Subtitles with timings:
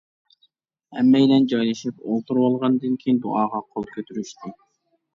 [0.99, 4.61] ھەممەيلەن جايلىشىپ ئولتۇرۇۋالغاندىن كېيىن دۇئاغا قول كۆتۈرۈشتى.